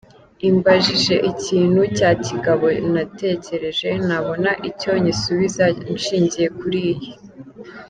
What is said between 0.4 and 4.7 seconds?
imbajije ikintu cya kigabo natekereje nabona